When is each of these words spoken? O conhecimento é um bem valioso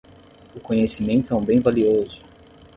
O 0.55 0.59
conhecimento 0.59 1.31
é 1.31 1.37
um 1.37 1.45
bem 1.45 1.59
valioso 1.59 2.23